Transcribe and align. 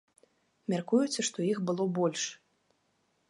Мяркуецца, 0.73 1.25
што 1.27 1.45
іх 1.51 1.59
было 1.71 1.87
больш. 1.99 2.23